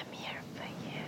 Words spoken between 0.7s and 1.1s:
you.